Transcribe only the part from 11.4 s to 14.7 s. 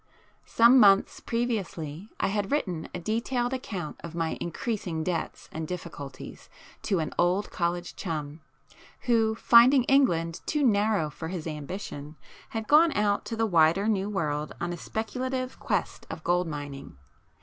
ambition had gone out to the wider New world